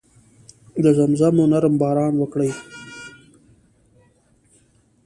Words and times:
د 0.83 0.85
زمزمو 0.97 1.43
نرم 1.51 1.75
باران 1.81 2.13
وکړي 2.17 2.51